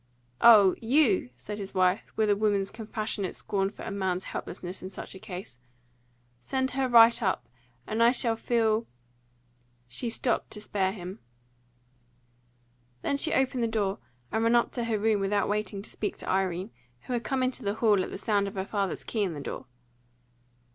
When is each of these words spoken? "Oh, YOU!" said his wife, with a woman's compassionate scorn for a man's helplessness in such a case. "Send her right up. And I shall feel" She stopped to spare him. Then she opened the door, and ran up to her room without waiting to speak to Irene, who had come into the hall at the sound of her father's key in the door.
"Oh, 0.41 0.73
YOU!" 0.81 1.29
said 1.37 1.59
his 1.59 1.75
wife, 1.75 2.11
with 2.15 2.31
a 2.31 2.35
woman's 2.35 2.71
compassionate 2.71 3.35
scorn 3.35 3.69
for 3.69 3.83
a 3.83 3.91
man's 3.91 4.23
helplessness 4.23 4.81
in 4.81 4.89
such 4.89 5.13
a 5.13 5.19
case. 5.19 5.59
"Send 6.39 6.71
her 6.71 6.87
right 6.89 7.21
up. 7.21 7.47
And 7.85 8.01
I 8.01 8.11
shall 8.11 8.35
feel" 8.35 8.87
She 9.97 10.09
stopped 10.09 10.49
to 10.53 10.61
spare 10.61 10.91
him. 10.91 11.19
Then 13.03 13.15
she 13.15 13.31
opened 13.31 13.61
the 13.61 13.67
door, 13.67 13.99
and 14.31 14.41
ran 14.43 14.55
up 14.55 14.71
to 14.71 14.85
her 14.85 14.97
room 14.97 15.19
without 15.21 15.47
waiting 15.47 15.83
to 15.83 15.89
speak 15.91 16.17
to 16.17 16.27
Irene, 16.27 16.71
who 17.01 17.13
had 17.13 17.23
come 17.23 17.43
into 17.43 17.61
the 17.61 17.75
hall 17.75 18.03
at 18.03 18.09
the 18.09 18.17
sound 18.17 18.47
of 18.47 18.55
her 18.55 18.65
father's 18.65 19.03
key 19.03 19.21
in 19.21 19.35
the 19.35 19.39
door. 19.39 19.67